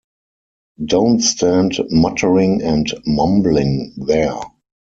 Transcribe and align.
Don’t 0.83 1.19
stand 1.21 1.73
muttering 1.91 2.63
and 2.63 2.91
mumbling 3.05 3.93
there. 3.97 4.33